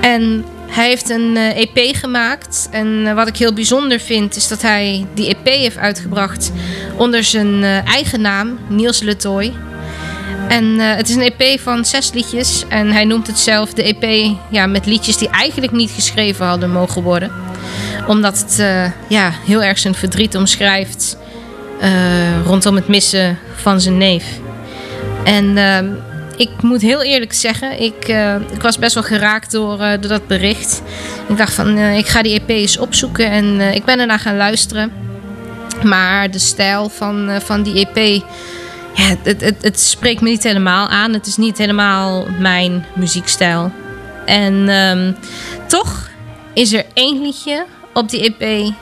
En 0.00 0.44
hij 0.76 0.88
heeft 0.88 1.10
een 1.10 1.36
eh, 1.36 1.56
EP 1.56 1.96
gemaakt. 1.96 2.68
En 2.70 3.06
eh, 3.06 3.14
wat 3.14 3.28
ik 3.28 3.36
heel 3.36 3.52
bijzonder 3.52 4.00
vind, 4.00 4.36
is 4.36 4.48
dat 4.48 4.62
hij 4.62 5.06
die 5.14 5.28
EP 5.28 5.46
heeft 5.46 5.76
uitgebracht 5.76 6.52
onder 6.96 7.24
zijn 7.24 7.62
eh, 7.62 7.86
eigen 7.86 8.20
naam, 8.20 8.58
Niels 8.68 9.00
Letoy. 9.00 9.52
En 10.48 10.78
het 10.78 11.08
is 11.08 11.14
een 11.14 11.32
EP 11.36 11.60
van 11.60 11.84
zes 11.84 12.12
liedjes. 12.12 12.64
En 12.68 12.92
hij 12.92 13.04
noemt 13.04 13.26
het 13.26 13.38
zelf 13.38 13.72
de 13.72 13.82
EP 13.82 14.34
ja, 14.50 14.66
met 14.66 14.86
liedjes 14.86 15.16
die 15.16 15.28
eigenlijk 15.30 15.72
niet 15.72 15.90
geschreven 15.90 16.46
hadden 16.46 16.70
mogen 16.70 17.02
worden. 17.02 17.32
Omdat 18.06 18.38
het 18.38 18.56
ja, 19.08 19.32
heel 19.46 19.62
erg 19.62 19.78
zijn 19.78 19.94
verdriet 19.94 20.36
omschrijft 20.36 21.16
rondom 22.44 22.74
het 22.74 22.88
missen 22.88 23.38
van 23.56 23.80
zijn 23.80 23.98
neef. 23.98 24.24
En 25.24 25.56
ehm, 25.56 25.86
ik 26.36 26.62
moet 26.62 26.82
heel 26.82 27.02
eerlijk 27.02 27.32
zeggen, 27.32 27.80
ik, 27.82 28.08
eh, 28.08 28.34
ik 28.34 28.62
was 28.62 28.78
best 28.78 28.94
wel 28.94 29.02
geraakt 29.02 29.50
door, 29.50 29.80
eh, 29.80 30.00
door 30.00 30.10
dat 30.10 30.26
bericht. 30.26 30.82
Ik 31.28 31.36
dacht 31.36 31.54
van, 31.54 31.76
eh, 31.76 31.96
ik 31.96 32.06
ga 32.06 32.22
die 32.22 32.34
EP 32.34 32.48
eens 32.48 32.78
opzoeken 32.78 33.30
en 33.30 33.60
ik 33.60 33.84
ben 33.84 34.00
ernaar 34.00 34.18
gaan 34.18 34.36
luisteren. 34.36 34.92
Maar 35.82 36.30
de 36.30 36.38
stijl 36.38 36.88
van, 36.88 37.30
van 37.42 37.62
die 37.62 37.86
EP, 37.86 38.22
ja, 38.94 39.16
het, 39.22 39.40
het, 39.40 39.56
het 39.62 39.80
spreekt 39.80 40.20
me 40.20 40.28
niet 40.28 40.42
helemaal 40.42 40.88
aan. 40.88 41.12
Het 41.12 41.26
is 41.26 41.36
niet 41.36 41.58
helemaal 41.58 42.26
mijn 42.38 42.86
muziekstijl. 42.94 43.72
En 44.26 44.68
ehm, 44.68 45.12
toch 45.66 46.08
is 46.52 46.72
er 46.72 46.84
één 46.94 47.22
liedje 47.22 47.64
op 47.92 48.08
die 48.10 48.34
EP 48.38 48.72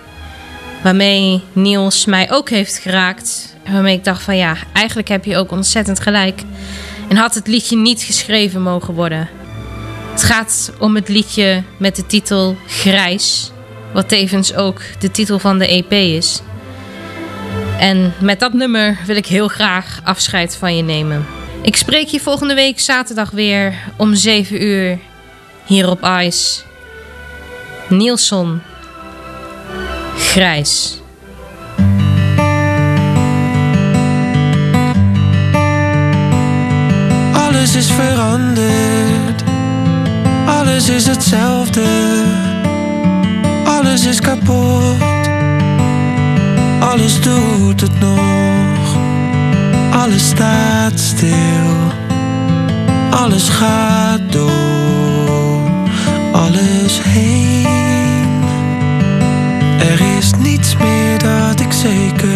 waarmee 0.83 1.43
Niels 1.53 2.05
mij 2.05 2.31
ook 2.31 2.51
heeft 2.51 2.79
geraakt. 2.79 3.57
Waarmee 3.71 3.97
ik 3.97 4.05
dacht 4.05 4.23
van 4.23 4.37
ja, 4.37 4.57
eigenlijk 4.73 5.09
heb 5.09 5.25
je 5.25 5.37
ook 5.37 5.51
ontzettend 5.51 6.01
gelijk. 6.01 6.43
En 7.09 7.17
had 7.17 7.35
het 7.35 7.47
liedje 7.47 7.77
niet 7.77 8.03
geschreven 8.03 8.63
mogen 8.63 8.95
worden. 8.95 9.29
Het 10.11 10.23
gaat 10.23 10.73
om 10.79 10.95
het 10.95 11.09
liedje 11.09 11.63
met 11.77 11.97
de 11.97 12.07
titel 12.07 12.57
Grijs. 12.67 13.53
Wat 13.93 14.09
tevens 14.09 14.55
ook 14.55 14.81
de 14.99 15.11
titel 15.11 15.39
van 15.39 15.59
de 15.59 15.67
EP 15.67 15.93
is. 15.93 16.41
En 17.79 18.15
met 18.21 18.41
dat 18.41 18.53
nummer 18.53 18.99
wil 19.07 19.17
ik 19.17 19.27
heel 19.27 19.49
graag 19.49 20.01
afscheid 20.05 20.57
van 20.57 20.77
je 20.77 20.83
nemen. 20.83 21.27
Ik 21.63 21.77
spreek 21.77 22.07
je 22.07 22.21
volgende 22.21 22.55
week 22.55 22.81
zaterdag 22.81 23.31
weer 23.31 23.75
om 23.97 24.15
7 24.15 24.63
uur 24.63 24.99
hier 25.67 25.89
op 25.89 26.03
Ice. 26.21 26.61
Nielson. 27.89 28.61
Grijs. 30.17 31.03
Alles 37.65 37.77
is 37.77 37.91
veranderd. 37.91 39.45
Alles 40.47 40.89
is 40.89 41.07
hetzelfde. 41.07 41.85
Alles 43.65 44.07
is 44.07 44.21
kapot. 44.21 45.03
Alles 46.81 47.21
doet 47.21 47.81
het 47.81 48.01
nog. 48.01 48.97
Alles 49.93 50.29
staat 50.29 50.99
stil. 50.99 51.93
Alles 53.11 53.49
gaat 53.49 54.33
door. 54.33 55.61
Alles 56.33 57.03
heen. 57.03 58.43
Er 59.79 60.17
is 60.19 60.31
niets 60.39 60.77
meer 60.77 61.19
dat 61.19 61.61
ik 61.61 61.73
zeker 61.73 62.34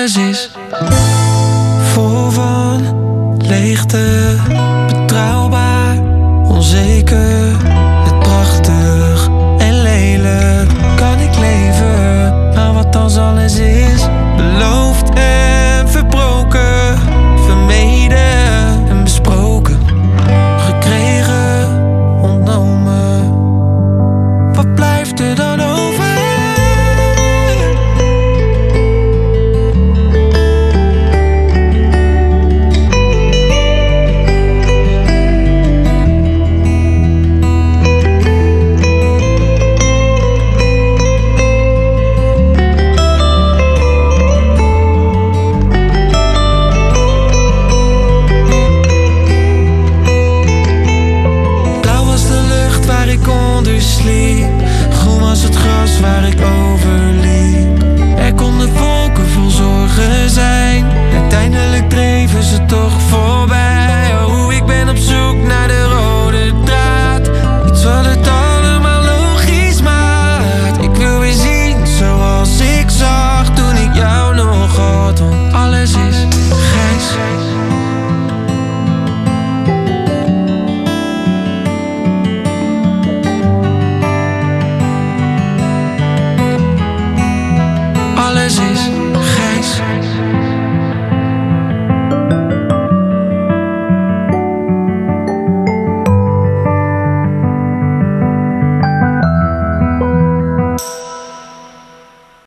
alles 0.00 0.50
vol 1.92 2.30
van 2.30 2.80
leegte, 3.38 4.36
betrouwbaar, 4.86 5.96
onzeker, 6.44 7.19